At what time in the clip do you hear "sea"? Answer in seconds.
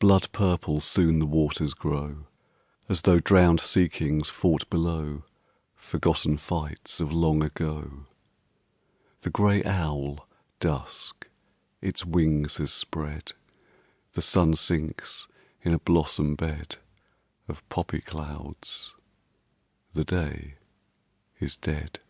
3.60-3.88